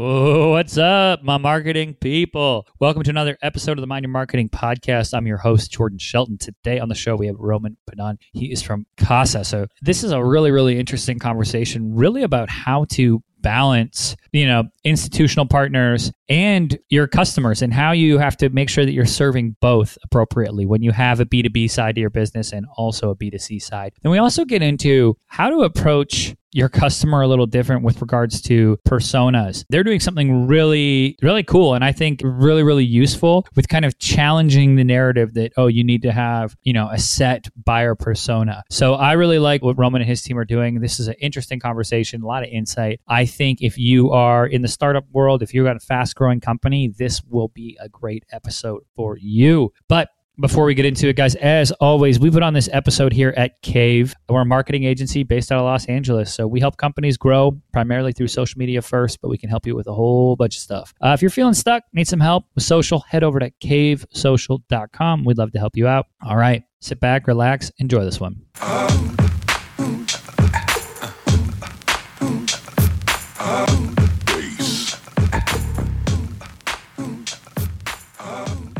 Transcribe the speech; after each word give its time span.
What's 0.00 0.78
up, 0.78 1.24
my 1.24 1.38
marketing 1.38 1.96
people? 2.00 2.68
Welcome 2.78 3.02
to 3.02 3.10
another 3.10 3.36
episode 3.42 3.78
of 3.78 3.80
the 3.80 3.88
Mind 3.88 4.04
Your 4.04 4.12
Marketing 4.12 4.48
podcast. 4.48 5.12
I'm 5.12 5.26
your 5.26 5.38
host, 5.38 5.72
Jordan 5.72 5.98
Shelton. 5.98 6.38
Today 6.38 6.78
on 6.78 6.88
the 6.88 6.94
show, 6.94 7.16
we 7.16 7.26
have 7.26 7.34
Roman 7.36 7.76
Pedan. 7.90 8.16
He 8.32 8.52
is 8.52 8.62
from 8.62 8.86
Kasa. 8.96 9.42
So, 9.42 9.66
this 9.82 10.04
is 10.04 10.12
a 10.12 10.22
really, 10.22 10.52
really 10.52 10.78
interesting 10.78 11.18
conversation, 11.18 11.96
really 11.96 12.22
about 12.22 12.48
how 12.48 12.84
to 12.90 13.24
balance, 13.40 14.14
you 14.30 14.46
know, 14.46 14.64
institutional 14.84 15.46
partners 15.46 16.12
and 16.28 16.78
your 16.90 17.08
customers 17.08 17.60
and 17.60 17.74
how 17.74 17.90
you 17.90 18.18
have 18.18 18.36
to 18.36 18.50
make 18.50 18.68
sure 18.68 18.84
that 18.84 18.92
you're 18.92 19.04
serving 19.04 19.56
both 19.60 19.98
appropriately 20.04 20.64
when 20.64 20.80
you 20.80 20.92
have 20.92 21.18
a 21.18 21.24
B2B 21.24 21.68
side 21.68 21.96
to 21.96 22.00
your 22.00 22.10
business 22.10 22.52
and 22.52 22.66
also 22.76 23.10
a 23.10 23.16
B2C 23.16 23.60
side. 23.60 23.94
Then 24.02 24.12
we 24.12 24.18
also 24.18 24.44
get 24.44 24.62
into 24.62 25.16
how 25.26 25.50
to 25.50 25.62
approach 25.62 26.36
your 26.52 26.68
customer 26.68 27.22
a 27.22 27.28
little 27.28 27.46
different 27.46 27.82
with 27.82 28.00
regards 28.00 28.40
to 28.42 28.78
personas. 28.86 29.64
They're 29.68 29.84
doing 29.84 30.00
something 30.00 30.46
really, 30.46 31.16
really 31.22 31.42
cool 31.42 31.74
and 31.74 31.84
I 31.84 31.92
think 31.92 32.20
really, 32.24 32.62
really 32.62 32.84
useful 32.84 33.46
with 33.54 33.68
kind 33.68 33.84
of 33.84 33.98
challenging 33.98 34.76
the 34.76 34.84
narrative 34.84 35.34
that, 35.34 35.52
oh, 35.56 35.66
you 35.66 35.84
need 35.84 36.02
to 36.02 36.12
have, 36.12 36.56
you 36.62 36.72
know, 36.72 36.88
a 36.90 36.98
set 36.98 37.48
buyer 37.64 37.94
persona. 37.94 38.62
So 38.70 38.94
I 38.94 39.12
really 39.12 39.38
like 39.38 39.62
what 39.62 39.78
Roman 39.78 40.02
and 40.02 40.08
his 40.08 40.22
team 40.22 40.38
are 40.38 40.44
doing. 40.44 40.80
This 40.80 41.00
is 41.00 41.08
an 41.08 41.14
interesting 41.20 41.60
conversation, 41.60 42.22
a 42.22 42.26
lot 42.26 42.42
of 42.42 42.48
insight. 42.50 43.00
I 43.06 43.26
think 43.26 43.60
if 43.60 43.78
you 43.78 44.10
are 44.10 44.46
in 44.46 44.62
the 44.62 44.68
startup 44.68 45.04
world, 45.12 45.42
if 45.42 45.52
you've 45.52 45.66
got 45.66 45.76
a 45.76 45.80
fast 45.80 46.14
growing 46.14 46.40
company, 46.40 46.88
this 46.88 47.22
will 47.24 47.48
be 47.48 47.76
a 47.80 47.88
great 47.88 48.24
episode 48.32 48.82
for 48.94 49.16
you. 49.18 49.72
But 49.88 50.08
before 50.40 50.64
we 50.64 50.74
get 50.74 50.86
into 50.86 51.08
it, 51.08 51.16
guys, 51.16 51.34
as 51.36 51.72
always, 51.72 52.20
we 52.20 52.30
put 52.30 52.42
on 52.42 52.54
this 52.54 52.68
episode 52.72 53.12
here 53.12 53.34
at 53.36 53.60
Cave. 53.62 54.14
We're 54.28 54.42
a 54.42 54.44
marketing 54.44 54.84
agency 54.84 55.22
based 55.24 55.50
out 55.50 55.58
of 55.58 55.64
Los 55.64 55.86
Angeles. 55.86 56.32
So 56.32 56.46
we 56.46 56.60
help 56.60 56.76
companies 56.76 57.16
grow 57.16 57.60
primarily 57.72 58.12
through 58.12 58.28
social 58.28 58.58
media 58.58 58.82
first, 58.82 59.20
but 59.20 59.28
we 59.28 59.38
can 59.38 59.50
help 59.50 59.66
you 59.66 59.74
with 59.74 59.86
a 59.86 59.94
whole 59.94 60.36
bunch 60.36 60.56
of 60.56 60.62
stuff. 60.62 60.94
Uh, 61.00 61.10
if 61.10 61.22
you're 61.22 61.30
feeling 61.30 61.54
stuck, 61.54 61.82
need 61.92 62.06
some 62.06 62.20
help 62.20 62.44
with 62.54 62.64
social, 62.64 63.00
head 63.00 63.24
over 63.24 63.40
to 63.40 63.50
cavesocial.com. 63.62 65.24
We'd 65.24 65.38
love 65.38 65.52
to 65.52 65.58
help 65.58 65.76
you 65.76 65.88
out. 65.88 66.06
All 66.22 66.36
right, 66.36 66.62
sit 66.80 67.00
back, 67.00 67.26
relax, 67.26 67.72
enjoy 67.78 68.04
this 68.04 68.20
one. 68.20 68.42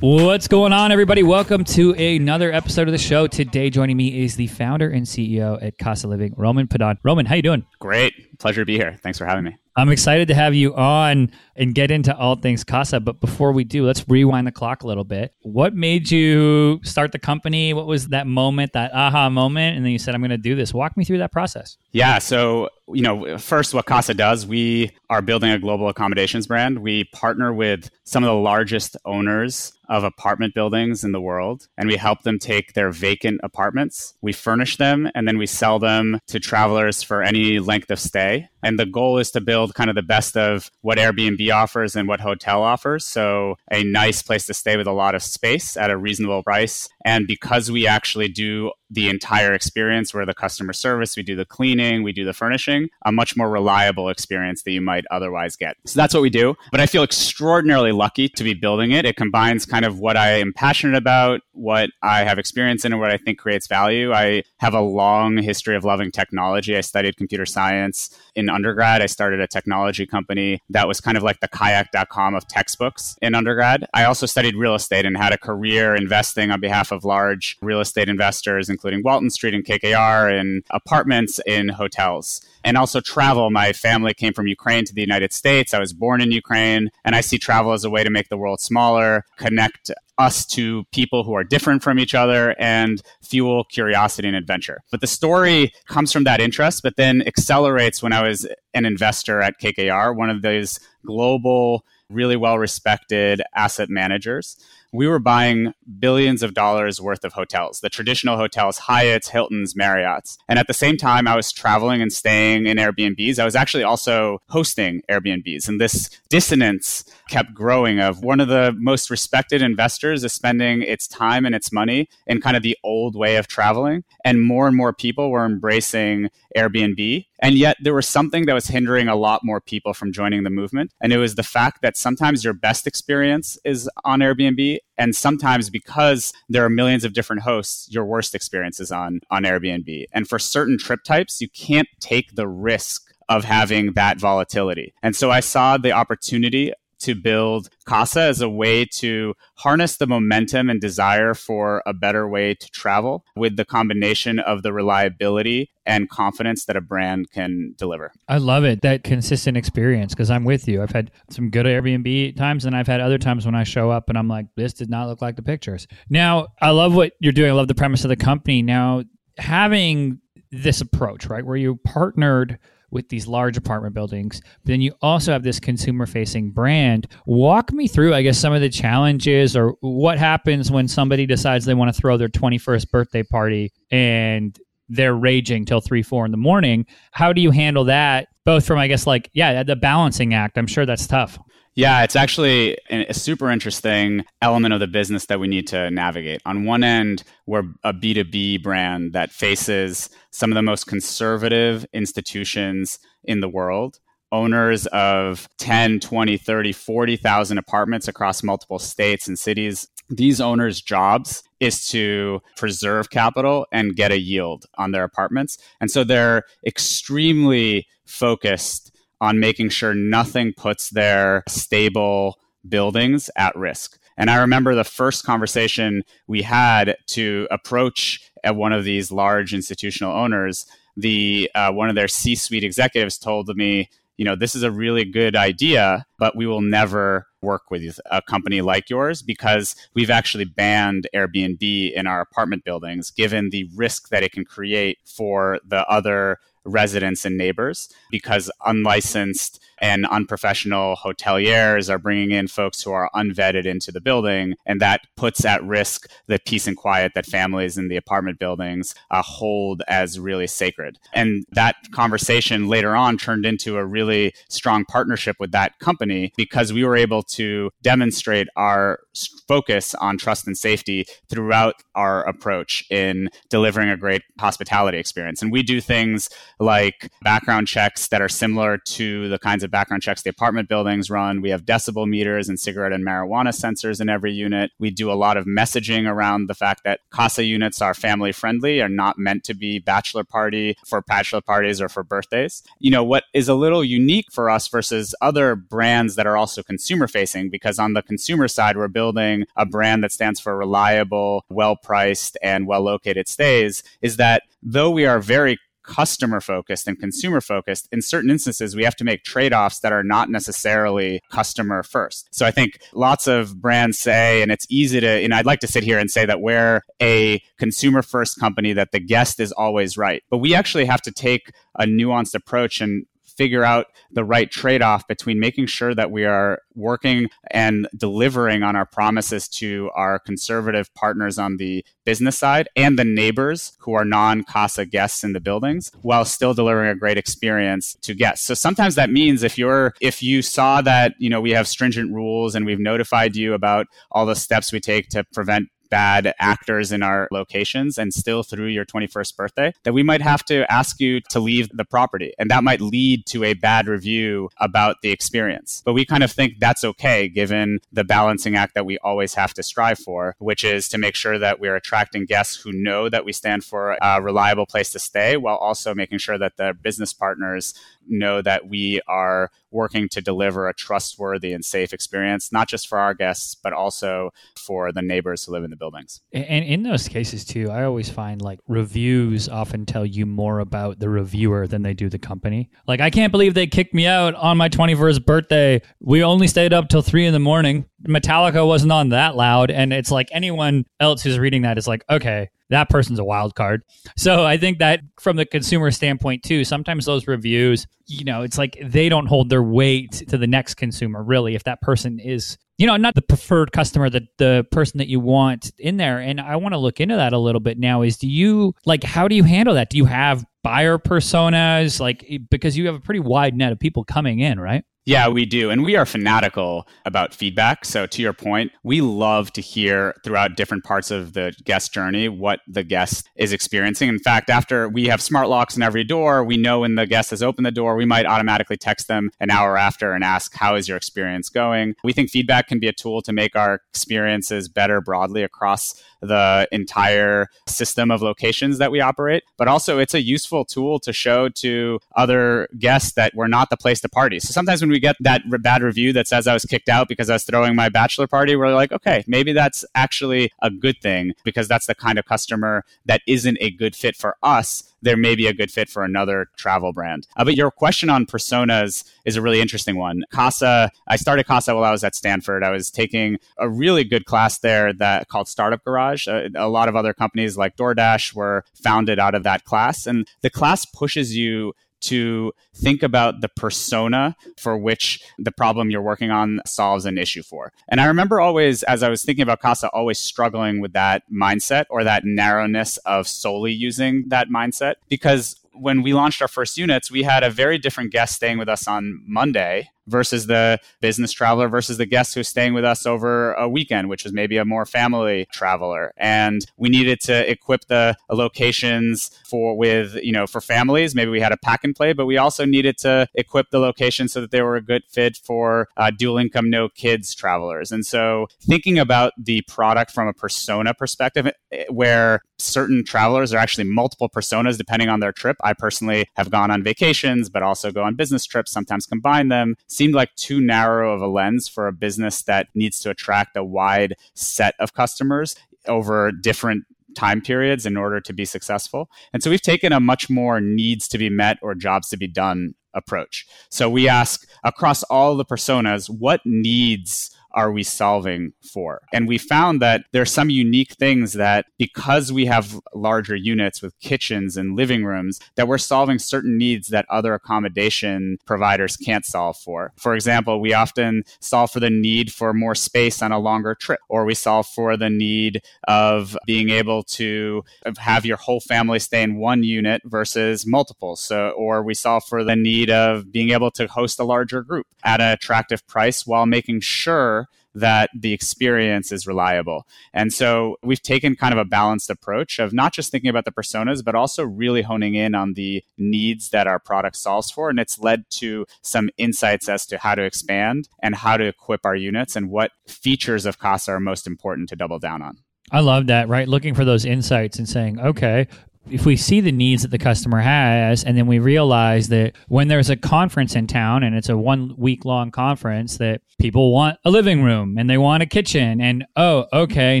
What's 0.00 0.48
going 0.48 0.72
on, 0.72 0.92
everybody? 0.92 1.22
Welcome 1.22 1.62
to 1.64 1.92
another 1.92 2.50
episode 2.50 2.88
of 2.88 2.92
the 2.92 2.98
show. 2.98 3.26
Today, 3.26 3.68
joining 3.68 3.98
me 3.98 4.24
is 4.24 4.34
the 4.34 4.46
founder 4.46 4.88
and 4.88 5.04
CEO 5.04 5.62
at 5.62 5.76
Kasa 5.76 6.08
Living, 6.08 6.32
Roman 6.38 6.66
Pedan. 6.68 6.96
Roman, 7.04 7.26
how 7.26 7.34
you 7.34 7.42
doing? 7.42 7.66
Great, 7.80 8.38
pleasure 8.38 8.62
to 8.62 8.64
be 8.64 8.78
here. 8.78 8.96
Thanks 9.02 9.18
for 9.18 9.26
having 9.26 9.44
me. 9.44 9.58
I'm 9.76 9.90
excited 9.90 10.28
to 10.28 10.34
have 10.34 10.54
you 10.54 10.74
on 10.74 11.30
and 11.56 11.74
get 11.74 11.90
into 11.90 12.16
all 12.16 12.36
things 12.36 12.64
Kasa. 12.64 13.00
But 13.00 13.20
before 13.20 13.52
we 13.52 13.64
do, 13.64 13.84
let's 13.84 14.08
rewind 14.08 14.46
the 14.46 14.52
clock 14.52 14.82
a 14.82 14.86
little 14.86 15.04
bit. 15.04 15.34
What 15.42 15.74
made 15.74 16.10
you 16.10 16.80
start 16.82 17.12
the 17.12 17.18
company? 17.18 17.72
What 17.74 17.86
was 17.86 18.08
that 18.08 18.26
moment, 18.26 18.72
that 18.72 18.92
aha 18.94 19.28
moment? 19.28 19.76
And 19.76 19.84
then 19.84 19.92
you 19.92 19.98
said, 19.98 20.14
I'm 20.14 20.22
going 20.22 20.30
to 20.30 20.38
do 20.38 20.54
this. 20.54 20.72
Walk 20.74 20.96
me 20.96 21.04
through 21.04 21.18
that 21.18 21.32
process. 21.32 21.76
Yeah. 21.92 22.18
So, 22.18 22.70
you 22.88 23.02
know, 23.02 23.36
first, 23.38 23.74
what 23.74 23.86
Kasa 23.86 24.14
does, 24.14 24.46
we 24.46 24.90
are 25.10 25.22
building 25.22 25.50
a 25.50 25.58
global 25.58 25.88
accommodations 25.88 26.46
brand. 26.46 26.78
We 26.78 27.04
partner 27.04 27.52
with 27.52 27.90
some 28.04 28.24
of 28.24 28.28
the 28.28 28.34
largest 28.34 28.96
owners 29.04 29.72
of 29.88 30.04
apartment 30.04 30.54
buildings 30.54 31.02
in 31.02 31.10
the 31.10 31.20
world, 31.20 31.66
and 31.76 31.88
we 31.88 31.96
help 31.96 32.22
them 32.22 32.38
take 32.38 32.74
their 32.74 32.90
vacant 32.92 33.40
apartments. 33.42 34.14
We 34.22 34.32
furnish 34.32 34.76
them, 34.76 35.10
and 35.16 35.26
then 35.26 35.36
we 35.36 35.46
sell 35.46 35.80
them 35.80 36.20
to 36.28 36.38
travelers 36.38 37.02
for 37.02 37.22
any 37.22 37.58
length 37.58 37.90
of 37.90 37.98
stay. 37.98 38.48
And 38.62 38.78
the 38.78 38.86
goal 38.86 39.18
is 39.18 39.32
to 39.32 39.40
build 39.40 39.59
kind 39.68 39.90
of 39.90 39.96
the 39.96 40.02
best 40.02 40.36
of 40.36 40.70
what 40.82 40.98
Airbnb 40.98 41.52
offers 41.54 41.96
and 41.96 42.08
what 42.08 42.20
hotel 42.20 42.62
offers. 42.62 43.04
So, 43.04 43.56
a 43.70 43.84
nice 43.84 44.22
place 44.22 44.46
to 44.46 44.54
stay 44.54 44.76
with 44.76 44.86
a 44.86 44.92
lot 44.92 45.14
of 45.14 45.22
space 45.22 45.76
at 45.76 45.90
a 45.90 45.96
reasonable 45.96 46.42
price. 46.42 46.88
And 47.04 47.26
because 47.26 47.70
we 47.70 47.86
actually 47.86 48.28
do 48.28 48.72
the 48.90 49.08
entire 49.08 49.54
experience 49.54 50.12
where 50.12 50.26
the 50.26 50.34
customer 50.34 50.72
service, 50.72 51.16
we 51.16 51.22
do 51.22 51.36
the 51.36 51.44
cleaning, 51.44 52.02
we 52.02 52.12
do 52.12 52.24
the 52.24 52.32
furnishing, 52.32 52.88
a 53.04 53.12
much 53.12 53.36
more 53.36 53.48
reliable 53.48 54.08
experience 54.08 54.62
that 54.62 54.72
you 54.72 54.80
might 54.80 55.04
otherwise 55.10 55.56
get. 55.56 55.76
So 55.86 55.98
that's 56.00 56.12
what 56.12 56.22
we 56.22 56.30
do. 56.30 56.56
But 56.72 56.80
I 56.80 56.86
feel 56.86 57.02
extraordinarily 57.02 57.92
lucky 57.92 58.28
to 58.28 58.44
be 58.44 58.54
building 58.54 58.90
it. 58.90 59.04
It 59.04 59.16
combines 59.16 59.64
kind 59.64 59.84
of 59.84 59.98
what 59.98 60.16
I 60.16 60.38
am 60.38 60.52
passionate 60.52 60.96
about, 60.96 61.42
what 61.52 61.90
I 62.02 62.24
have 62.24 62.38
experience 62.38 62.84
in, 62.84 62.92
and 62.92 63.00
what 63.00 63.10
I 63.10 63.16
think 63.16 63.38
creates 63.38 63.66
value. 63.66 64.12
I 64.12 64.42
have 64.58 64.74
a 64.74 64.80
long 64.80 65.38
history 65.38 65.76
of 65.76 65.84
loving 65.84 66.10
technology. 66.10 66.76
I 66.76 66.80
studied 66.80 67.16
computer 67.16 67.46
science 67.46 68.10
in 68.34 68.48
undergrad. 68.50 69.02
I 69.02 69.06
started 69.06 69.40
a 69.40 69.46
technology 69.46 70.06
company 70.06 70.62
that 70.70 70.88
was 70.88 71.00
kind 71.00 71.16
of 71.16 71.22
like 71.22 71.40
the 71.40 71.48
kayak.com 71.48 72.34
of 72.34 72.46
textbooks 72.48 73.16
in 73.22 73.34
undergrad. 73.34 73.86
I 73.94 74.04
also 74.04 74.26
studied 74.26 74.56
real 74.56 74.74
estate 74.74 75.06
and 75.06 75.16
had 75.16 75.32
a 75.32 75.38
career 75.38 75.94
investing 75.94 76.50
on 76.50 76.60
behalf 76.60 76.92
of 76.92 77.04
large 77.04 77.58
real 77.60 77.80
estate 77.80 78.08
investors, 78.08 78.68
including 78.80 79.02
Walton 79.04 79.28
Street 79.28 79.52
and 79.52 79.62
KKR, 79.62 80.40
and 80.40 80.64
apartments 80.70 81.38
in 81.46 81.68
hotels 81.68 82.40
and 82.64 82.76
also 82.76 83.00
travel. 83.00 83.50
My 83.50 83.72
family 83.72 84.14
came 84.14 84.32
from 84.32 84.46
Ukraine 84.46 84.84
to 84.86 84.94
the 84.94 85.00
United 85.00 85.32
States. 85.32 85.74
I 85.74 85.78
was 85.78 85.92
born 85.92 86.20
in 86.20 86.32
Ukraine, 86.32 86.90
and 87.04 87.14
I 87.14 87.20
see 87.20 87.38
travel 87.38 87.72
as 87.72 87.84
a 87.84 87.90
way 87.90 88.04
to 88.04 88.10
make 88.10 88.28
the 88.28 88.36
world 88.36 88.60
smaller, 88.60 89.24
connect 89.36 89.90
us 90.18 90.44
to 90.44 90.84
people 90.92 91.24
who 91.24 91.34
are 91.34 91.44
different 91.44 91.82
from 91.82 91.98
each 91.98 92.14
other, 92.14 92.54
and 92.58 93.02
fuel 93.22 93.64
curiosity 93.64 94.28
and 94.28 94.36
adventure. 94.36 94.82
But 94.90 95.00
the 95.00 95.06
story 95.06 95.72
comes 95.86 96.12
from 96.12 96.24
that 96.24 96.40
interest, 96.40 96.82
but 96.82 96.96
then 96.96 97.22
accelerates 97.26 98.02
when 98.02 98.12
I 98.12 98.26
was 98.26 98.46
an 98.74 98.84
investor 98.84 99.40
at 99.40 99.60
KKR, 99.60 100.14
one 100.16 100.30
of 100.30 100.42
those 100.42 100.80
global, 101.06 101.84
really 102.10 102.36
well 102.36 102.58
respected 102.58 103.40
asset 103.54 103.88
managers 103.88 104.56
we 104.92 105.06
were 105.06 105.18
buying 105.18 105.72
billions 105.98 106.42
of 106.42 106.54
dollars 106.54 107.00
worth 107.00 107.24
of 107.24 107.32
hotels, 107.32 107.80
the 107.80 107.88
traditional 107.88 108.36
hotels, 108.36 108.78
Hyatt's, 108.78 109.28
Hilton's, 109.28 109.76
Marriott's. 109.76 110.38
And 110.48 110.58
at 110.58 110.66
the 110.66 110.74
same 110.74 110.96
time, 110.96 111.28
I 111.28 111.36
was 111.36 111.52
traveling 111.52 112.02
and 112.02 112.12
staying 112.12 112.66
in 112.66 112.76
Airbnbs. 112.76 113.38
I 113.38 113.44
was 113.44 113.54
actually 113.54 113.84
also 113.84 114.42
hosting 114.48 115.02
Airbnbs. 115.10 115.68
And 115.68 115.80
this 115.80 116.10
dissonance 116.28 117.04
kept 117.28 117.54
growing 117.54 118.00
of 118.00 118.22
one 118.22 118.40
of 118.40 118.48
the 118.48 118.74
most 118.76 119.10
respected 119.10 119.62
investors 119.62 120.24
is 120.24 120.32
spending 120.32 120.82
its 120.82 121.06
time 121.06 121.44
and 121.46 121.54
its 121.54 121.72
money 121.72 122.08
in 122.26 122.40
kind 122.40 122.56
of 122.56 122.62
the 122.62 122.76
old 122.82 123.14
way 123.14 123.36
of 123.36 123.46
traveling. 123.46 124.04
And 124.24 124.42
more 124.42 124.66
and 124.66 124.76
more 124.76 124.92
people 124.92 125.30
were 125.30 125.44
embracing 125.44 126.30
Airbnb. 126.56 127.26
And 127.40 127.54
yet 127.54 127.76
there 127.82 127.94
was 127.94 128.06
something 128.06 128.46
that 128.46 128.54
was 128.54 128.68
hindering 128.68 129.08
a 129.08 129.16
lot 129.16 129.40
more 129.42 129.60
people 129.60 129.94
from 129.94 130.12
joining 130.12 130.44
the 130.44 130.50
movement. 130.50 130.92
And 131.00 131.12
it 131.12 131.18
was 131.18 131.34
the 131.34 131.42
fact 131.42 131.82
that 131.82 131.96
sometimes 131.96 132.44
your 132.44 132.52
best 132.52 132.86
experience 132.86 133.58
is 133.64 133.88
on 134.04 134.20
Airbnb. 134.20 134.78
And 134.98 135.16
sometimes 135.16 135.70
because 135.70 136.32
there 136.48 136.64
are 136.64 136.70
millions 136.70 137.04
of 137.04 137.14
different 137.14 137.42
hosts, 137.42 137.88
your 137.90 138.04
worst 138.04 138.34
experience 138.34 138.78
is 138.80 138.92
on, 138.92 139.20
on 139.30 139.44
Airbnb. 139.44 140.04
And 140.12 140.28
for 140.28 140.38
certain 140.38 140.78
trip 140.78 141.02
types, 141.04 141.40
you 141.40 141.48
can't 141.48 141.88
take 142.00 142.34
the 142.34 142.46
risk 142.46 143.02
of 143.30 143.44
having 143.44 143.92
that 143.92 144.18
volatility. 144.18 144.92
And 145.02 145.14
so 145.14 145.30
I 145.30 145.40
saw 145.40 145.78
the 145.78 145.92
opportunity 145.92 146.72
to 147.00 147.14
build 147.14 147.68
Kasa 147.86 148.22
as 148.22 148.40
a 148.40 148.48
way 148.48 148.84
to 148.96 149.34
harness 149.56 149.96
the 149.96 150.06
momentum 150.06 150.70
and 150.70 150.80
desire 150.80 151.34
for 151.34 151.82
a 151.86 151.92
better 151.92 152.28
way 152.28 152.54
to 152.54 152.70
travel 152.70 153.24
with 153.36 153.56
the 153.56 153.64
combination 153.64 154.38
of 154.38 154.62
the 154.62 154.72
reliability 154.72 155.70
and 155.86 156.08
confidence 156.08 156.66
that 156.66 156.76
a 156.76 156.80
brand 156.80 157.30
can 157.30 157.74
deliver. 157.76 158.12
I 158.28 158.38
love 158.38 158.64
it, 158.64 158.82
that 158.82 159.02
consistent 159.02 159.56
experience, 159.56 160.14
because 160.14 160.30
I'm 160.30 160.44
with 160.44 160.68
you. 160.68 160.82
I've 160.82 160.92
had 160.92 161.10
some 161.30 161.50
good 161.50 161.66
Airbnb 161.66 162.36
times, 162.36 162.64
and 162.64 162.76
I've 162.76 162.86
had 162.86 163.00
other 163.00 163.18
times 163.18 163.44
when 163.44 163.54
I 163.54 163.64
show 163.64 163.90
up 163.90 164.08
and 164.08 164.16
I'm 164.16 164.28
like, 164.28 164.46
this 164.56 164.72
did 164.72 164.90
not 164.90 165.08
look 165.08 165.20
like 165.20 165.36
the 165.36 165.42
pictures. 165.42 165.88
Now, 166.08 166.48
I 166.60 166.70
love 166.70 166.94
what 166.94 167.12
you're 167.18 167.32
doing. 167.32 167.50
I 167.50 167.54
love 167.54 167.68
the 167.68 167.74
premise 167.74 168.04
of 168.04 168.08
the 168.08 168.16
company. 168.16 168.62
Now, 168.62 169.02
having 169.38 170.20
this 170.52 170.80
approach, 170.80 171.26
right, 171.26 171.44
where 171.44 171.56
you 171.56 171.76
partnered 171.84 172.58
with 172.90 173.08
these 173.08 173.26
large 173.26 173.56
apartment 173.56 173.94
buildings. 173.94 174.40
But 174.40 174.70
then 174.70 174.80
you 174.80 174.92
also 175.02 175.32
have 175.32 175.42
this 175.42 175.60
consumer 175.60 176.06
facing 176.06 176.50
brand. 176.50 177.06
Walk 177.26 177.72
me 177.72 177.88
through, 177.88 178.14
I 178.14 178.22
guess, 178.22 178.38
some 178.38 178.52
of 178.52 178.60
the 178.60 178.68
challenges 178.68 179.56
or 179.56 179.74
what 179.80 180.18
happens 180.18 180.70
when 180.70 180.88
somebody 180.88 181.26
decides 181.26 181.64
they 181.64 181.74
want 181.74 181.94
to 181.94 182.00
throw 182.00 182.16
their 182.16 182.28
21st 182.28 182.90
birthday 182.90 183.22
party 183.22 183.72
and 183.90 184.58
they're 184.88 185.14
raging 185.14 185.64
till 185.64 185.80
three, 185.80 186.02
four 186.02 186.24
in 186.24 186.32
the 186.32 186.36
morning. 186.36 186.84
How 187.12 187.32
do 187.32 187.40
you 187.40 187.52
handle 187.52 187.84
that? 187.84 188.28
Both 188.44 188.66
from, 188.66 188.78
I 188.78 188.88
guess, 188.88 189.06
like, 189.06 189.30
yeah, 189.32 189.62
the 189.62 189.76
balancing 189.76 190.34
act. 190.34 190.58
I'm 190.58 190.66
sure 190.66 190.84
that's 190.84 191.06
tough. 191.06 191.38
Yeah, 191.80 192.02
it's 192.02 192.14
actually 192.14 192.76
a 192.90 193.14
super 193.14 193.50
interesting 193.50 194.26
element 194.42 194.74
of 194.74 194.80
the 194.80 194.86
business 194.86 195.24
that 195.26 195.40
we 195.40 195.48
need 195.48 195.66
to 195.68 195.90
navigate. 195.90 196.42
On 196.44 196.66
one 196.66 196.84
end, 196.84 197.22
we're 197.46 197.62
a 197.82 197.94
B2B 197.94 198.62
brand 198.62 199.14
that 199.14 199.30
faces 199.30 200.10
some 200.30 200.52
of 200.52 200.56
the 200.56 200.62
most 200.62 200.86
conservative 200.86 201.86
institutions 201.94 202.98
in 203.24 203.40
the 203.40 203.48
world 203.48 203.98
owners 204.30 204.86
of 204.88 205.48
10, 205.56 206.00
20, 206.00 206.36
30, 206.36 206.72
40,000 206.72 207.56
apartments 207.56 208.08
across 208.08 208.42
multiple 208.42 208.78
states 208.78 209.26
and 209.26 209.38
cities. 209.38 209.88
These 210.10 210.38
owners' 210.38 210.82
jobs 210.82 211.42
is 211.60 211.88
to 211.88 212.40
preserve 212.58 213.08
capital 213.08 213.66
and 213.72 213.96
get 213.96 214.12
a 214.12 214.20
yield 214.20 214.66
on 214.76 214.90
their 214.90 215.04
apartments. 215.04 215.56
And 215.80 215.90
so 215.90 216.04
they're 216.04 216.42
extremely 216.66 217.86
focused 218.04 218.94
on 219.20 219.40
making 219.40 219.68
sure 219.68 219.94
nothing 219.94 220.52
puts 220.52 220.90
their 220.90 221.42
stable 221.48 222.38
buildings 222.68 223.30
at 223.36 223.54
risk. 223.56 223.98
And 224.16 224.30
I 224.30 224.36
remember 224.36 224.74
the 224.74 224.84
first 224.84 225.24
conversation 225.24 226.02
we 226.26 226.42
had 226.42 226.96
to 227.08 227.48
approach 227.50 228.30
at 228.44 228.56
one 228.56 228.72
of 228.72 228.84
these 228.84 229.10
large 229.10 229.54
institutional 229.54 230.12
owners. 230.14 230.66
The 230.96 231.50
uh, 231.54 231.72
one 231.72 231.88
of 231.88 231.94
their 231.94 232.08
C-suite 232.08 232.64
executives 232.64 233.16
told 233.16 233.48
me, 233.56 233.88
you 234.18 234.24
know, 234.24 234.36
this 234.36 234.54
is 234.54 234.62
a 234.62 234.70
really 234.70 235.04
good 235.04 235.36
idea, 235.36 236.04
but 236.18 236.36
we 236.36 236.46
will 236.46 236.60
never 236.60 237.26
work 237.40 237.70
with 237.70 237.98
a 238.10 238.20
company 238.20 238.60
like 238.60 238.90
yours 238.90 239.22
because 239.22 239.74
we've 239.94 240.10
actually 240.10 240.44
banned 240.44 241.08
Airbnb 241.14 241.92
in 241.92 242.06
our 242.06 242.20
apartment 242.20 242.64
buildings, 242.64 243.10
given 243.10 243.48
the 243.48 243.66
risk 243.74 244.10
that 244.10 244.22
it 244.22 244.32
can 244.32 244.44
create 244.44 244.98
for 245.06 245.58
the 245.66 245.86
other 245.86 246.38
residents 246.64 247.24
and 247.24 247.36
neighbors 247.36 247.88
because 248.10 248.50
unlicensed 248.66 249.60
and 249.80 250.06
unprofessional 250.06 250.96
hoteliers 250.96 251.88
are 251.88 251.98
bringing 251.98 252.30
in 252.30 252.46
folks 252.46 252.82
who 252.82 252.92
are 252.92 253.10
unvetted 253.14 253.64
into 253.64 253.90
the 253.90 254.00
building 254.00 254.54
and 254.66 254.80
that 254.80 255.00
puts 255.16 255.44
at 255.44 255.64
risk 255.64 256.06
the 256.26 256.38
peace 256.46 256.66
and 256.66 256.76
quiet 256.76 257.12
that 257.14 257.26
families 257.26 257.78
in 257.78 257.88
the 257.88 257.96
apartment 257.96 258.38
buildings 258.38 258.94
uh, 259.10 259.22
hold 259.22 259.82
as 259.88 260.18
really 260.18 260.46
sacred. 260.46 260.98
And 261.14 261.44
that 261.52 261.76
conversation 261.92 262.68
later 262.68 262.94
on 262.94 263.16
turned 263.16 263.46
into 263.46 263.76
a 263.76 263.84
really 263.84 264.34
strong 264.48 264.84
partnership 264.84 265.36
with 265.40 265.52
that 265.52 265.78
company 265.78 266.32
because 266.36 266.72
we 266.72 266.84
were 266.84 266.96
able 266.96 267.22
to 267.22 267.70
demonstrate 267.82 268.48
our 268.56 269.00
focus 269.48 269.94
on 269.94 270.18
trust 270.18 270.46
and 270.46 270.56
safety 270.56 271.06
throughout 271.28 271.76
our 271.94 272.22
approach 272.26 272.84
in 272.90 273.28
delivering 273.48 273.88
a 273.88 273.96
great 273.96 274.22
hospitality 274.38 274.98
experience. 274.98 275.42
And 275.42 275.50
we 275.50 275.62
do 275.62 275.80
things 275.80 276.28
like 276.60 277.10
background 277.22 277.66
checks 277.66 278.08
that 278.08 278.20
are 278.20 278.28
similar 278.28 278.76
to 278.76 279.28
the 279.28 279.38
kinds 279.38 279.64
of 279.64 279.70
background 279.70 280.02
checks 280.02 280.22
the 280.22 280.30
apartment 280.30 280.68
buildings 280.68 281.10
run. 281.10 281.40
We 281.40 281.50
have 281.50 281.64
decibel 281.64 282.06
meters 282.06 282.48
and 282.48 282.60
cigarette 282.60 282.92
and 282.92 283.04
marijuana 283.04 283.48
sensors 283.48 284.00
in 284.00 284.08
every 284.08 284.32
unit. 284.32 284.70
We 284.78 284.90
do 284.90 285.10
a 285.10 285.14
lot 285.14 285.36
of 285.36 285.46
messaging 285.46 286.06
around 286.06 286.48
the 286.48 286.54
fact 286.54 286.84
that 286.84 287.00
Kasa 287.10 287.44
units 287.44 287.80
are 287.80 287.94
family 287.94 288.30
friendly, 288.32 288.82
are 288.82 288.88
not 288.88 289.18
meant 289.18 289.42
to 289.44 289.54
be 289.54 289.78
bachelor 289.78 290.22
party 290.22 290.76
for 290.86 291.00
bachelor 291.02 291.40
parties 291.40 291.80
or 291.80 291.88
for 291.88 292.02
birthdays. 292.02 292.62
You 292.78 292.90
know, 292.90 293.02
what 293.02 293.24
is 293.32 293.48
a 293.48 293.54
little 293.54 293.82
unique 293.82 294.30
for 294.30 294.50
us 294.50 294.68
versus 294.68 295.14
other 295.22 295.56
brands 295.56 296.16
that 296.16 296.26
are 296.26 296.36
also 296.36 296.62
consumer 296.62 297.08
facing, 297.08 297.48
because 297.48 297.78
on 297.78 297.94
the 297.94 298.02
consumer 298.02 298.48
side, 298.48 298.76
we're 298.76 298.88
building 298.88 299.46
a 299.56 299.64
brand 299.64 300.04
that 300.04 300.12
stands 300.12 300.38
for 300.38 300.56
reliable, 300.56 301.44
well 301.48 301.76
priced, 301.76 302.36
and 302.42 302.66
well 302.66 302.82
located 302.82 303.28
stays, 303.28 303.82
is 304.02 304.18
that 304.18 304.42
though 304.62 304.90
we 304.90 305.06
are 305.06 305.20
very 305.20 305.58
customer 305.90 306.40
focused 306.40 306.86
and 306.86 306.98
consumer 306.98 307.40
focused, 307.40 307.88
in 307.90 308.00
certain 308.00 308.30
instances, 308.30 308.76
we 308.76 308.84
have 308.84 308.94
to 308.96 309.04
make 309.04 309.24
trade 309.24 309.52
offs 309.52 309.80
that 309.80 309.92
are 309.92 310.04
not 310.04 310.30
necessarily 310.30 311.20
customer 311.30 311.82
first. 311.82 312.28
So 312.30 312.46
I 312.46 312.52
think 312.52 312.78
lots 312.94 313.26
of 313.26 313.60
brands 313.60 313.98
say, 313.98 314.40
and 314.40 314.52
it's 314.52 314.66
easy 314.70 315.00
to, 315.00 315.08
and 315.08 315.34
I'd 315.34 315.46
like 315.46 315.60
to 315.60 315.66
sit 315.66 315.82
here 315.82 315.98
and 315.98 316.08
say 316.08 316.24
that 316.24 316.40
we're 316.40 316.82
a 317.02 317.42
consumer 317.58 318.02
first 318.02 318.38
company, 318.38 318.72
that 318.72 318.92
the 318.92 319.00
guest 319.00 319.40
is 319.40 319.50
always 319.50 319.98
right. 319.98 320.22
But 320.30 320.38
we 320.38 320.54
actually 320.54 320.84
have 320.84 321.02
to 321.02 321.10
take 321.10 321.50
a 321.76 321.84
nuanced 321.84 322.34
approach 322.34 322.80
and 322.80 323.04
figure 323.40 323.64
out 323.64 323.86
the 324.12 324.22
right 324.22 324.50
trade 324.50 324.82
off 324.82 325.08
between 325.08 325.40
making 325.40 325.64
sure 325.64 325.94
that 325.94 326.10
we 326.10 326.26
are 326.26 326.60
working 326.74 327.26
and 327.50 327.88
delivering 327.96 328.62
on 328.62 328.76
our 328.76 328.84
promises 328.84 329.48
to 329.48 329.90
our 329.94 330.18
conservative 330.18 330.94
partners 330.94 331.38
on 331.38 331.56
the 331.56 331.82
business 332.04 332.36
side 332.36 332.68
and 332.76 332.98
the 332.98 333.04
neighbors 333.04 333.72
who 333.78 333.94
are 333.94 334.04
non 334.04 334.44
Kasa 334.44 334.84
guests 334.84 335.24
in 335.24 335.32
the 335.32 335.40
buildings 335.40 335.90
while 336.02 336.26
still 336.26 336.52
delivering 336.52 336.90
a 336.90 336.94
great 336.94 337.16
experience 337.16 337.96
to 338.02 338.12
guests. 338.12 338.44
So 338.44 338.52
sometimes 338.52 338.94
that 338.96 339.08
means 339.08 339.42
if 339.42 339.56
you're 339.56 339.94
if 340.02 340.22
you 340.22 340.42
saw 340.42 340.82
that, 340.82 341.14
you 341.18 341.30
know, 341.30 341.40
we 341.40 341.52
have 341.52 341.66
stringent 341.66 342.12
rules 342.12 342.54
and 342.54 342.66
we've 342.66 342.78
notified 342.78 343.36
you 343.36 343.54
about 343.54 343.86
all 344.10 344.26
the 344.26 344.36
steps 344.36 344.70
we 344.70 344.80
take 344.80 345.08
to 345.08 345.24
prevent 345.32 345.70
bad 345.90 346.32
actors 346.38 346.92
in 346.92 347.02
our 347.02 347.28
locations 347.30 347.98
and 347.98 348.14
still 348.14 348.42
through 348.42 348.68
your 348.68 348.84
21st 348.84 349.36
birthday, 349.36 349.72
that 349.84 349.92
we 349.92 350.02
might 350.02 350.22
have 350.22 350.44
to 350.44 350.70
ask 350.70 351.00
you 351.00 351.20
to 351.30 351.40
leave 351.40 351.68
the 351.72 351.84
property. 351.84 352.32
And 352.38 352.50
that 352.50 352.64
might 352.64 352.80
lead 352.80 353.26
to 353.26 353.44
a 353.44 353.54
bad 353.54 353.88
review 353.88 354.48
about 354.58 355.02
the 355.02 355.10
experience. 355.10 355.82
But 355.84 355.94
we 355.94 356.04
kind 356.04 356.22
of 356.22 356.30
think 356.30 356.54
that's 356.58 356.84
okay 356.84 357.28
given 357.28 357.80
the 357.92 358.04
balancing 358.04 358.56
act 358.56 358.74
that 358.74 358.86
we 358.86 358.98
always 358.98 359.34
have 359.34 359.52
to 359.54 359.62
strive 359.62 359.98
for, 359.98 360.36
which 360.38 360.64
is 360.64 360.88
to 360.88 360.98
make 360.98 361.14
sure 361.14 361.38
that 361.38 361.60
we're 361.60 361.76
attracting 361.76 362.24
guests 362.24 362.56
who 362.56 362.72
know 362.72 363.08
that 363.08 363.24
we 363.24 363.32
stand 363.32 363.64
for 363.64 363.96
a 364.00 364.22
reliable 364.22 364.66
place 364.66 364.90
to 364.92 364.98
stay 364.98 365.36
while 365.36 365.56
also 365.56 365.94
making 365.94 366.18
sure 366.18 366.38
that 366.38 366.56
the 366.56 366.74
business 366.80 367.12
partners 367.12 367.74
know 368.08 368.42
that 368.42 368.68
we 368.68 369.00
are 369.06 369.50
working 369.70 370.08
to 370.08 370.20
deliver 370.20 370.68
a 370.68 370.74
trustworthy 370.74 371.52
and 371.52 371.64
safe 371.64 371.92
experience, 371.92 372.50
not 372.50 372.68
just 372.68 372.88
for 372.88 372.98
our 372.98 373.14
guests, 373.14 373.54
but 373.54 373.72
also 373.72 374.32
for 374.56 374.92
the 374.92 375.02
neighbors 375.02 375.44
who 375.44 375.52
live 375.52 375.64
in 375.64 375.70
the 375.70 375.76
buildings. 375.80 376.20
And 376.32 376.64
in 376.64 376.84
those 376.84 377.08
cases, 377.08 377.44
too, 377.44 377.70
I 377.70 377.82
always 377.82 378.08
find 378.08 378.40
like 378.40 378.60
reviews 378.68 379.48
often 379.48 379.84
tell 379.84 380.06
you 380.06 380.26
more 380.26 380.60
about 380.60 381.00
the 381.00 381.08
reviewer 381.08 381.66
than 381.66 381.82
they 381.82 381.94
do 381.94 382.08
the 382.08 382.18
company. 382.18 382.70
Like, 382.86 383.00
I 383.00 383.10
can't 383.10 383.32
believe 383.32 383.54
they 383.54 383.66
kicked 383.66 383.94
me 383.94 384.06
out 384.06 384.36
on 384.36 384.56
my 384.56 384.68
21st 384.68 385.26
birthday. 385.26 385.82
We 386.00 386.22
only 386.22 386.46
stayed 386.46 386.72
up 386.72 386.88
till 386.88 387.02
three 387.02 387.26
in 387.26 387.32
the 387.32 387.40
morning. 387.40 387.86
Metallica 388.06 388.64
wasn't 388.64 388.92
on 388.92 389.08
that 389.08 389.34
loud. 389.34 389.72
And 389.72 389.92
it's 389.92 390.12
like 390.12 390.28
anyone 390.30 390.84
else 391.00 391.22
who's 391.22 391.38
reading 391.38 391.62
that 391.62 391.78
is 391.78 391.88
like, 391.88 392.04
okay, 392.08 392.50
that 392.70 392.88
person's 392.88 393.18
a 393.18 393.24
wild 393.24 393.54
card. 393.54 393.82
So 394.16 394.44
I 394.44 394.56
think 394.56 394.78
that 394.78 395.00
from 395.20 395.36
the 395.36 395.44
consumer 395.44 395.90
standpoint 395.90 396.42
too, 396.42 396.64
sometimes 396.64 397.04
those 397.04 397.26
reviews, 397.26 397.86
you 398.06 398.24
know, 398.24 398.42
it's 398.42 398.58
like 398.58 398.78
they 398.82 399.08
don't 399.08 399.26
hold 399.26 399.50
their 399.50 399.62
weight 399.62 400.12
to 400.28 400.38
the 400.38 400.46
next 400.46 400.74
consumer 400.74 401.22
really 401.22 401.54
if 401.54 401.64
that 401.64 401.80
person 401.80 402.18
is 402.18 402.56
you 402.78 402.86
know, 402.86 402.96
not 402.96 403.14
the 403.14 403.20
preferred 403.20 403.72
customer, 403.72 404.08
the 404.08 404.26
the 404.38 404.66
person 404.72 404.96
that 404.98 405.08
you 405.08 405.20
want 405.20 405.70
in 405.78 405.98
there. 405.98 406.18
And 406.18 406.40
I 406.40 406.56
want 406.56 406.72
to 406.72 406.78
look 406.78 406.98
into 406.98 407.14
that 407.14 407.34
a 407.34 407.38
little 407.38 407.60
bit 407.60 407.78
now. 407.78 408.00
Is 408.00 408.16
do 408.16 408.26
you 408.26 408.74
like 408.86 409.04
how 409.04 409.28
do 409.28 409.36
you 409.36 409.42
handle 409.44 409.74
that? 409.74 409.90
Do 409.90 409.98
you 409.98 410.06
have 410.06 410.46
buyer 410.62 410.96
personas 410.96 412.00
like 412.00 412.26
because 412.50 412.78
you 412.78 412.86
have 412.86 412.94
a 412.94 413.00
pretty 413.00 413.20
wide 413.20 413.54
net 413.54 413.70
of 413.70 413.78
people 413.78 414.02
coming 414.02 414.38
in, 414.38 414.58
right? 414.58 414.82
Yeah, 415.10 415.26
we 415.26 415.44
do. 415.44 415.70
And 415.70 415.82
we 415.82 415.96
are 415.96 416.06
fanatical 416.06 416.86
about 417.04 417.34
feedback. 417.34 417.84
So, 417.84 418.06
to 418.06 418.22
your 418.22 418.32
point, 418.32 418.70
we 418.84 419.00
love 419.00 419.52
to 419.54 419.60
hear 419.60 420.14
throughout 420.22 420.56
different 420.56 420.84
parts 420.84 421.10
of 421.10 421.32
the 421.32 421.52
guest 421.64 421.92
journey 421.92 422.28
what 422.28 422.60
the 422.68 422.84
guest 422.84 423.28
is 423.34 423.52
experiencing. 423.52 424.08
In 424.08 424.20
fact, 424.20 424.50
after 424.50 424.88
we 424.88 425.06
have 425.06 425.20
smart 425.20 425.48
locks 425.48 425.76
in 425.76 425.82
every 425.82 426.04
door, 426.04 426.44
we 426.44 426.56
know 426.56 426.78
when 426.78 426.94
the 426.94 427.08
guest 427.08 427.30
has 427.30 427.42
opened 427.42 427.66
the 427.66 427.72
door, 427.72 427.96
we 427.96 428.04
might 428.04 428.24
automatically 428.24 428.76
text 428.76 429.08
them 429.08 429.32
an 429.40 429.50
hour 429.50 429.76
after 429.76 430.12
and 430.12 430.22
ask, 430.22 430.54
How 430.54 430.76
is 430.76 430.86
your 430.86 430.96
experience 430.96 431.48
going? 431.48 431.96
We 432.04 432.12
think 432.12 432.30
feedback 432.30 432.68
can 432.68 432.78
be 432.78 432.86
a 432.86 432.92
tool 432.92 433.20
to 433.22 433.32
make 433.32 433.56
our 433.56 433.82
experiences 433.90 434.68
better 434.68 435.00
broadly 435.00 435.42
across 435.42 436.00
the 436.20 436.68
entire 436.72 437.48
system 437.66 438.10
of 438.10 438.22
locations 438.22 438.78
that 438.78 438.90
we 438.90 439.00
operate. 439.00 439.42
But 439.56 439.68
also, 439.68 439.98
it's 439.98 440.14
a 440.14 440.22
useful 440.22 440.64
tool 440.64 440.98
to 441.00 441.12
show 441.12 441.48
to 441.48 441.98
other 442.16 442.68
guests 442.78 443.12
that 443.12 443.34
we're 443.34 443.48
not 443.48 443.70
the 443.70 443.76
place 443.76 444.00
to 444.00 444.08
party. 444.08 444.40
So 444.40 444.52
sometimes 444.52 444.80
when 444.80 444.90
we 444.90 445.00
get 445.00 445.16
that 445.20 445.42
bad 445.62 445.82
review 445.82 446.12
that 446.12 446.26
says 446.26 446.46
I 446.46 446.54
was 446.54 446.64
kicked 446.64 446.88
out 446.88 447.08
because 447.08 447.30
I 447.30 447.34
was 447.34 447.44
throwing 447.44 447.74
my 447.74 447.88
bachelor 447.88 448.26
party, 448.26 448.56
we're 448.56 448.74
like, 448.74 448.92
okay, 448.92 449.24
maybe 449.26 449.52
that's 449.52 449.84
actually 449.94 450.52
a 450.62 450.70
good 450.70 451.00
thing 451.00 451.32
because 451.44 451.68
that's 451.68 451.86
the 451.86 451.94
kind 451.94 452.18
of 452.18 452.24
customer 452.26 452.84
that 453.06 453.22
isn't 453.26 453.58
a 453.60 453.70
good 453.70 453.96
fit 453.96 454.16
for 454.16 454.36
us 454.42 454.84
there 455.02 455.16
may 455.16 455.34
be 455.34 455.46
a 455.46 455.54
good 455.54 455.70
fit 455.70 455.88
for 455.88 456.04
another 456.04 456.46
travel 456.56 456.92
brand. 456.92 457.26
Uh, 457.36 457.44
but 457.44 457.54
your 457.54 457.70
question 457.70 458.10
on 458.10 458.26
personas 458.26 459.04
is 459.24 459.36
a 459.36 459.42
really 459.42 459.60
interesting 459.60 459.96
one. 459.96 460.22
Kasa, 460.30 460.90
I 461.06 461.16
started 461.16 461.46
Kasa 461.46 461.74
while 461.74 461.84
I 461.84 461.90
was 461.90 462.04
at 462.04 462.14
Stanford. 462.14 462.62
I 462.62 462.70
was 462.70 462.90
taking 462.90 463.38
a 463.58 463.68
really 463.68 464.04
good 464.04 464.24
class 464.24 464.58
there 464.58 464.92
that 464.94 465.28
called 465.28 465.48
Startup 465.48 465.82
Garage. 465.82 466.28
Uh, 466.28 466.48
a 466.54 466.68
lot 466.68 466.88
of 466.88 466.96
other 466.96 467.14
companies 467.14 467.56
like 467.56 467.76
DoorDash 467.76 468.34
were 468.34 468.64
founded 468.74 469.18
out 469.18 469.34
of 469.34 469.42
that 469.44 469.64
class. 469.64 470.06
And 470.06 470.26
the 470.42 470.50
class 470.50 470.84
pushes 470.84 471.36
you 471.36 471.72
to 472.00 472.52
think 472.74 473.02
about 473.02 473.40
the 473.40 473.48
persona 473.48 474.36
for 474.58 474.76
which 474.76 475.22
the 475.38 475.52
problem 475.52 475.90
you're 475.90 476.02
working 476.02 476.30
on 476.30 476.60
solves 476.66 477.06
an 477.06 477.18
issue 477.18 477.42
for. 477.42 477.72
And 477.88 478.00
I 478.00 478.06
remember 478.06 478.40
always, 478.40 478.82
as 478.84 479.02
I 479.02 479.08
was 479.08 479.22
thinking 479.22 479.42
about 479.42 479.60
Kasa, 479.60 479.88
always 479.90 480.18
struggling 480.18 480.80
with 480.80 480.92
that 480.92 481.22
mindset 481.32 481.86
or 481.90 482.04
that 482.04 482.24
narrowness 482.24 482.96
of 482.98 483.28
solely 483.28 483.72
using 483.72 484.24
that 484.28 484.48
mindset 484.48 484.94
because 485.08 485.56
when 485.72 486.02
we 486.02 486.12
launched 486.12 486.42
our 486.42 486.48
first 486.48 486.76
units, 486.76 487.10
we 487.10 487.22
had 487.22 487.42
a 487.42 487.50
very 487.50 487.78
different 487.78 488.12
guest 488.12 488.34
staying 488.34 488.58
with 488.58 488.68
us 488.68 488.86
on 488.86 489.22
Monday 489.26 489.88
versus 490.10 490.46
the 490.46 490.78
business 491.00 491.32
traveler 491.32 491.68
versus 491.68 491.98
the 491.98 492.06
guest 492.06 492.34
who's 492.34 492.48
staying 492.48 492.74
with 492.74 492.84
us 492.84 493.06
over 493.06 493.52
a 493.54 493.68
weekend, 493.68 494.08
which 494.08 494.26
is 494.26 494.32
maybe 494.32 494.56
a 494.56 494.64
more 494.64 494.84
family 494.84 495.46
traveler. 495.52 496.12
And 496.16 496.66
we 496.76 496.88
needed 496.88 497.20
to 497.22 497.50
equip 497.50 497.86
the 497.86 498.16
locations 498.30 499.30
for 499.48 499.76
with, 499.76 500.16
you 500.22 500.32
know, 500.32 500.46
for 500.46 500.60
families. 500.60 501.14
Maybe 501.14 501.30
we 501.30 501.40
had 501.40 501.52
a 501.52 501.56
pack 501.56 501.84
and 501.84 501.94
play, 501.94 502.12
but 502.12 502.26
we 502.26 502.36
also 502.36 502.64
needed 502.64 502.98
to 502.98 503.26
equip 503.34 503.70
the 503.70 503.78
locations 503.78 504.32
so 504.32 504.40
that 504.40 504.50
they 504.50 504.62
were 504.62 504.76
a 504.76 504.82
good 504.82 505.02
fit 505.08 505.36
for 505.36 505.88
uh, 505.96 506.10
dual 506.10 506.38
income, 506.38 506.70
no 506.70 506.88
kids 506.88 507.34
travelers. 507.34 507.92
And 507.92 508.04
so 508.04 508.46
thinking 508.60 508.98
about 508.98 509.32
the 509.38 509.62
product 509.62 510.10
from 510.10 510.28
a 510.28 510.32
persona 510.32 510.94
perspective, 510.94 511.50
eh, 511.72 511.84
where 511.88 512.42
certain 512.58 513.04
travelers 513.04 513.52
are 513.52 513.58
actually 513.58 513.84
multiple 513.84 514.28
personas 514.28 514.76
depending 514.76 515.08
on 515.08 515.20
their 515.20 515.32
trip. 515.32 515.56
I 515.62 515.72
personally 515.72 516.26
have 516.36 516.50
gone 516.50 516.70
on 516.70 516.82
vacations, 516.82 517.48
but 517.48 517.62
also 517.62 517.90
go 517.90 518.02
on 518.02 518.14
business 518.14 518.44
trips, 518.44 518.70
sometimes 518.70 519.06
combine 519.06 519.48
them. 519.48 519.76
Seemed 520.00 520.14
like 520.14 520.34
too 520.34 520.62
narrow 520.62 521.12
of 521.12 521.20
a 521.20 521.26
lens 521.26 521.68
for 521.68 521.86
a 521.86 521.92
business 521.92 522.42
that 522.44 522.68
needs 522.74 523.00
to 523.00 523.10
attract 523.10 523.54
a 523.54 523.62
wide 523.62 524.14
set 524.32 524.74
of 524.80 524.94
customers 524.94 525.54
over 525.86 526.32
different 526.32 526.84
time 527.14 527.42
periods 527.42 527.84
in 527.84 527.98
order 527.98 528.18
to 528.18 528.32
be 528.32 528.46
successful. 528.46 529.10
And 529.34 529.42
so 529.42 529.50
we've 529.50 529.60
taken 529.60 529.92
a 529.92 530.00
much 530.00 530.30
more 530.30 530.58
needs 530.58 531.06
to 531.08 531.18
be 531.18 531.28
met 531.28 531.58
or 531.60 531.74
jobs 531.74 532.08
to 532.08 532.16
be 532.16 532.26
done 532.26 532.72
approach. 532.94 533.46
So 533.68 533.90
we 533.90 534.08
ask 534.08 534.48
across 534.64 535.02
all 535.02 535.36
the 535.36 535.44
personas, 535.44 536.08
what 536.08 536.40
needs 536.46 537.36
are 537.52 537.72
we 537.72 537.82
solving 537.82 538.52
for? 538.62 539.02
And 539.12 539.26
we 539.26 539.38
found 539.38 539.80
that 539.82 540.04
there 540.12 540.22
are 540.22 540.26
some 540.26 540.50
unique 540.50 540.92
things 540.92 541.34
that 541.34 541.66
because 541.78 542.32
we 542.32 542.46
have 542.46 542.80
larger 542.94 543.36
units 543.36 543.82
with 543.82 543.98
kitchens 544.00 544.56
and 544.56 544.76
living 544.76 545.04
rooms, 545.04 545.40
that 545.56 545.68
we're 545.68 545.78
solving 545.78 546.18
certain 546.18 546.56
needs 546.56 546.88
that 546.88 547.06
other 547.08 547.34
accommodation 547.34 548.38
providers 548.46 548.96
can't 548.96 549.24
solve 549.24 549.56
for. 549.56 549.92
For 549.96 550.14
example, 550.14 550.60
we 550.60 550.74
often 550.74 551.24
solve 551.40 551.70
for 551.70 551.80
the 551.80 551.90
need 551.90 552.32
for 552.32 552.52
more 552.52 552.74
space 552.74 553.22
on 553.22 553.32
a 553.32 553.38
longer 553.38 553.74
trip, 553.74 554.00
or 554.08 554.24
we 554.24 554.34
solve 554.34 554.66
for 554.66 554.96
the 554.96 555.10
need 555.10 555.62
of 555.88 556.36
being 556.46 556.70
able 556.70 557.02
to 557.02 557.62
have 557.98 558.24
your 558.26 558.36
whole 558.36 558.60
family 558.60 558.98
stay 558.98 559.22
in 559.22 559.36
one 559.36 559.62
unit 559.62 560.02
versus 560.04 560.66
multiple. 560.66 561.16
So, 561.16 561.50
or 561.50 561.82
we 561.82 561.94
solve 561.94 562.24
for 562.24 562.44
the 562.44 562.56
need 562.56 562.90
of 562.90 563.32
being 563.32 563.50
able 563.50 563.70
to 563.72 563.86
host 563.86 564.18
a 564.18 564.24
larger 564.24 564.62
group 564.62 564.86
at 565.04 565.20
an 565.20 565.32
attractive 565.32 565.86
price 565.86 566.26
while 566.26 566.46
making 566.46 566.80
sure 566.80 567.39
that 567.74 568.10
the 568.18 568.32
experience 568.32 569.12
is 569.12 569.26
reliable. 569.26 569.86
And 570.12 570.32
so 570.32 570.76
we've 570.82 571.02
taken 571.02 571.36
kind 571.36 571.52
of 571.52 571.58
a 571.58 571.64
balanced 571.64 572.10
approach 572.10 572.58
of 572.58 572.72
not 572.72 572.92
just 572.92 573.10
thinking 573.10 573.30
about 573.30 573.44
the 573.44 573.52
personas, 573.52 574.04
but 574.04 574.14
also 574.14 574.44
really 574.44 574.82
honing 574.82 575.14
in 575.14 575.34
on 575.34 575.54
the 575.54 575.84
needs 575.96 576.50
that 576.50 576.66
our 576.66 576.78
product 576.78 577.16
solves 577.16 577.50
for. 577.50 577.70
And 577.70 577.78
it's 577.78 577.98
led 577.98 578.24
to 578.30 578.66
some 578.82 579.10
insights 579.16 579.68
as 579.68 579.86
to 579.86 579.98
how 579.98 580.14
to 580.14 580.22
expand 580.22 580.88
and 581.02 581.14
how 581.14 581.36
to 581.36 581.46
equip 581.46 581.84
our 581.84 581.96
units 581.96 582.34
and 582.34 582.50
what 582.50 582.72
features 582.86 583.46
of 583.46 583.58
Kasa 583.58 583.92
are 583.92 584.00
most 584.00 584.26
important 584.26 584.68
to 584.70 584.76
double 584.76 584.98
down 584.98 585.22
on. 585.22 585.38
I 585.70 585.80
love 585.80 586.08
that, 586.08 586.28
right? 586.28 586.48
Looking 586.48 586.74
for 586.74 586.84
those 586.84 587.04
insights 587.04 587.58
and 587.58 587.68
saying, 587.68 588.00
okay, 588.00 588.48
if 588.88 589.04
we 589.04 589.16
see 589.16 589.40
the 589.40 589.52
needs 589.52 589.82
that 589.82 589.90
the 589.90 589.98
customer 589.98 590.40
has 590.40 591.04
and 591.04 591.16
then 591.16 591.26
we 591.26 591.38
realize 591.38 592.08
that 592.08 592.34
when 592.48 592.68
there's 592.68 592.88
a 592.88 592.96
conference 592.96 593.54
in 593.54 593.66
town 593.66 594.02
and 594.02 594.16
it's 594.16 594.28
a 594.28 594.36
one 594.36 594.74
week 594.76 595.04
long 595.04 595.30
conference 595.30 595.98
that 595.98 596.22
people 596.38 596.72
want 596.72 596.98
a 597.04 597.10
living 597.10 597.42
room 597.42 597.76
and 597.76 597.90
they 597.90 597.98
want 597.98 598.22
a 598.22 598.26
kitchen 598.26 598.80
and 598.80 599.04
oh 599.16 599.46
okay 599.52 600.00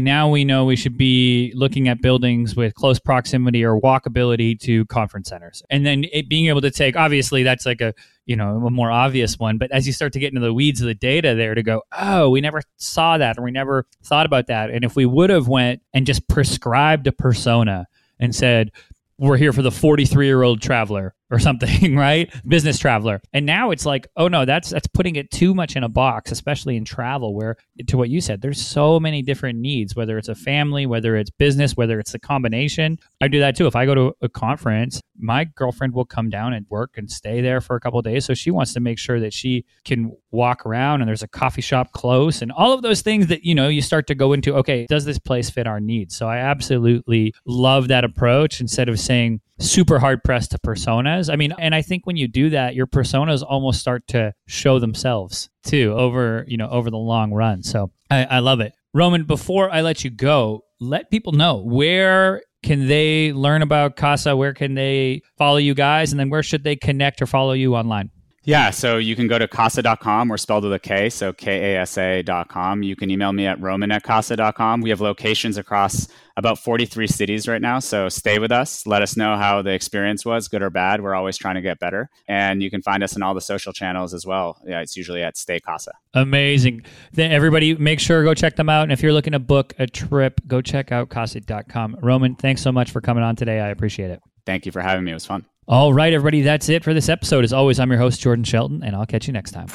now 0.00 0.28
we 0.28 0.44
know 0.44 0.64
we 0.64 0.76
should 0.76 0.96
be 0.96 1.52
looking 1.54 1.88
at 1.88 2.00
buildings 2.00 2.56
with 2.56 2.74
close 2.74 2.98
proximity 2.98 3.64
or 3.64 3.80
walkability 3.80 4.58
to 4.58 4.84
conference 4.86 5.28
centers. 5.28 5.62
And 5.70 5.84
then 5.84 6.04
it 6.12 6.28
being 6.28 6.46
able 6.46 6.62
to 6.62 6.70
take 6.70 6.96
obviously 6.96 7.42
that's 7.42 7.66
like 7.66 7.80
a 7.80 7.92
you 8.24 8.36
know 8.36 8.66
a 8.66 8.70
more 8.70 8.90
obvious 8.90 9.38
one 9.38 9.58
but 9.58 9.70
as 9.72 9.86
you 9.86 9.92
start 9.92 10.12
to 10.12 10.18
get 10.18 10.32
into 10.32 10.40
the 10.40 10.54
weeds 10.54 10.80
of 10.80 10.86
the 10.86 10.94
data 10.94 11.34
there 11.34 11.54
to 11.54 11.62
go 11.62 11.82
oh 11.98 12.30
we 12.30 12.40
never 12.40 12.62
saw 12.76 13.18
that 13.18 13.38
or 13.38 13.42
we 13.42 13.50
never 13.50 13.86
thought 14.02 14.26
about 14.26 14.46
that. 14.46 14.70
And 14.70 14.84
if 14.84 14.96
we 14.96 15.06
would 15.06 15.30
have 15.30 15.48
went 15.48 15.82
and 15.92 16.06
just 16.06 16.26
prescribed 16.28 17.06
a 17.06 17.12
persona 17.12 17.86
and 18.20 18.34
said, 18.34 18.70
we're 19.18 19.36
here 19.36 19.52
for 19.52 19.62
the 19.62 19.70
43 19.70 20.26
year 20.26 20.42
old 20.42 20.62
traveler 20.62 21.14
or 21.30 21.38
something, 21.38 21.96
right? 21.96 22.32
Business 22.46 22.78
traveler. 22.78 23.20
And 23.32 23.46
now 23.46 23.70
it's 23.70 23.86
like, 23.86 24.08
oh 24.16 24.28
no, 24.28 24.44
that's 24.44 24.70
that's 24.70 24.88
putting 24.88 25.16
it 25.16 25.30
too 25.30 25.54
much 25.54 25.76
in 25.76 25.84
a 25.84 25.88
box, 25.88 26.32
especially 26.32 26.76
in 26.76 26.84
travel 26.84 27.34
where 27.34 27.56
to 27.86 27.96
what 27.96 28.10
you 28.10 28.20
said, 28.20 28.40
there's 28.40 28.60
so 28.60 29.00
many 29.00 29.22
different 29.22 29.58
needs, 29.58 29.94
whether 29.94 30.18
it's 30.18 30.28
a 30.28 30.34
family, 30.34 30.86
whether 30.86 31.16
it's 31.16 31.30
business, 31.30 31.76
whether 31.76 31.98
it's 31.98 32.14
a 32.14 32.18
combination. 32.18 32.98
I 33.20 33.28
do 33.28 33.40
that 33.40 33.56
too. 33.56 33.66
If 33.66 33.76
I 33.76 33.86
go 33.86 33.94
to 33.94 34.12
a 34.20 34.28
conference, 34.28 35.00
my 35.18 35.44
girlfriend 35.44 35.94
will 35.94 36.04
come 36.04 36.30
down 36.30 36.52
and 36.52 36.66
work 36.68 36.92
and 36.96 37.10
stay 37.10 37.40
there 37.40 37.60
for 37.60 37.76
a 37.76 37.80
couple 37.80 38.00
days. 38.02 38.24
So 38.24 38.34
she 38.34 38.50
wants 38.50 38.72
to 38.74 38.80
make 38.80 38.98
sure 38.98 39.20
that 39.20 39.32
she 39.32 39.64
can 39.84 40.16
walk 40.30 40.64
around 40.66 41.00
and 41.00 41.08
there's 41.08 41.22
a 41.22 41.28
coffee 41.28 41.60
shop 41.60 41.92
close 41.92 42.42
and 42.42 42.50
all 42.52 42.72
of 42.72 42.82
those 42.82 43.02
things 43.02 43.26
that, 43.28 43.44
you 43.44 43.54
know, 43.54 43.68
you 43.68 43.82
start 43.82 44.06
to 44.08 44.14
go 44.14 44.32
into, 44.32 44.54
okay, 44.56 44.86
does 44.88 45.04
this 45.04 45.18
place 45.18 45.50
fit 45.50 45.66
our 45.66 45.80
needs? 45.80 46.16
So 46.16 46.26
I 46.26 46.38
absolutely 46.38 47.34
love 47.46 47.88
that 47.88 48.04
approach 48.04 48.60
instead 48.60 48.88
of 48.88 48.98
saying, 48.98 49.40
super 49.60 49.98
hard 49.98 50.24
pressed 50.24 50.52
to 50.52 50.58
personas. 50.58 51.32
I 51.32 51.36
mean, 51.36 51.52
and 51.58 51.74
I 51.74 51.82
think 51.82 52.06
when 52.06 52.16
you 52.16 52.28
do 52.28 52.50
that, 52.50 52.74
your 52.74 52.86
personas 52.86 53.44
almost 53.46 53.80
start 53.80 54.06
to 54.08 54.32
show 54.46 54.78
themselves 54.78 55.48
too 55.64 55.94
over, 55.96 56.44
you 56.48 56.56
know, 56.56 56.68
over 56.68 56.90
the 56.90 56.98
long 56.98 57.32
run. 57.32 57.62
So 57.62 57.90
I, 58.10 58.24
I 58.24 58.38
love 58.40 58.60
it. 58.60 58.72
Roman, 58.92 59.24
before 59.24 59.70
I 59.70 59.82
let 59.82 60.02
you 60.02 60.10
go, 60.10 60.64
let 60.80 61.10
people 61.10 61.32
know 61.32 61.58
where 61.58 62.42
can 62.62 62.88
they 62.88 63.32
learn 63.32 63.62
about 63.62 63.96
Kasa? 63.96 64.36
Where 64.36 64.52
can 64.52 64.74
they 64.74 65.22
follow 65.38 65.58
you 65.58 65.74
guys? 65.74 66.12
And 66.12 66.18
then 66.18 66.30
where 66.30 66.42
should 66.42 66.64
they 66.64 66.76
connect 66.76 67.22
or 67.22 67.26
follow 67.26 67.52
you 67.52 67.76
online? 67.76 68.10
Yeah, 68.44 68.70
so 68.70 68.96
you 68.96 69.16
can 69.16 69.28
go 69.28 69.38
to 69.38 69.46
kasa.com. 69.46 70.28
We're 70.28 70.38
spelled 70.38 70.64
with 70.64 70.72
a 70.72 70.78
K, 70.78 71.10
so 71.10 71.32
K 71.32 71.74
A 71.74 71.80
S 71.82 71.98
A.com. 71.98 72.82
You 72.82 72.96
can 72.96 73.10
email 73.10 73.32
me 73.32 73.46
at 73.46 73.60
roman 73.60 73.92
at 73.92 74.02
kasa.com. 74.02 74.80
We 74.80 74.88
have 74.90 75.00
locations 75.02 75.58
across 75.58 76.08
about 76.40 76.58
43 76.58 77.06
cities 77.06 77.46
right 77.46 77.60
now. 77.60 77.78
So 77.78 78.08
stay 78.08 78.38
with 78.38 78.50
us. 78.50 78.86
Let 78.86 79.02
us 79.02 79.16
know 79.16 79.36
how 79.36 79.62
the 79.62 79.72
experience 79.72 80.24
was, 80.24 80.48
good 80.48 80.62
or 80.62 80.70
bad. 80.70 81.02
We're 81.02 81.14
always 81.14 81.36
trying 81.36 81.56
to 81.56 81.60
get 81.60 81.78
better. 81.78 82.08
And 82.26 82.62
you 82.62 82.70
can 82.70 82.82
find 82.82 83.04
us 83.04 83.14
in 83.14 83.22
all 83.22 83.34
the 83.34 83.40
social 83.40 83.72
channels 83.72 84.14
as 84.14 84.26
well. 84.26 84.58
Yeah, 84.66 84.80
it's 84.80 84.96
usually 84.96 85.22
at 85.22 85.36
Stay 85.36 85.60
Kasa. 85.60 85.92
Amazing. 86.14 86.84
Then 87.12 87.30
everybody 87.30 87.76
make 87.76 88.00
sure 88.00 88.24
go 88.24 88.34
check 88.34 88.56
them 88.56 88.68
out. 88.68 88.84
And 88.84 88.92
if 88.92 89.02
you're 89.02 89.12
looking 89.12 89.34
to 89.34 89.38
book 89.38 89.74
a 89.78 89.86
trip, 89.86 90.40
go 90.46 90.60
check 90.60 90.90
out 90.90 91.10
kasa.com. 91.10 91.98
Roman, 92.02 92.34
thanks 92.34 92.62
so 92.62 92.72
much 92.72 92.90
for 92.90 93.00
coming 93.00 93.22
on 93.22 93.36
today. 93.36 93.60
I 93.60 93.68
appreciate 93.68 94.10
it. 94.10 94.20
Thank 94.46 94.66
you 94.66 94.72
for 94.72 94.80
having 94.80 95.04
me. 95.04 95.10
It 95.10 95.14
was 95.14 95.26
fun. 95.26 95.44
All 95.68 95.92
right, 95.92 96.12
everybody, 96.12 96.40
that's 96.42 96.68
it 96.68 96.82
for 96.82 96.94
this 96.94 97.08
episode. 97.08 97.44
As 97.44 97.52
always, 97.52 97.78
I'm 97.78 97.90
your 97.90 98.00
host, 98.00 98.20
Jordan 98.20 98.42
Shelton, 98.42 98.82
and 98.82 98.96
I'll 98.96 99.06
catch 99.06 99.28
you 99.28 99.32
next 99.32 99.52
time. 99.52 99.68